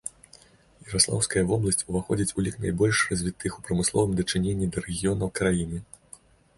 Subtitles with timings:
[0.85, 5.89] Яраслаўская вобласць уваходзіць у лік найбольш развітых у прамысловым дачыненні да рэгіёнаў краіны.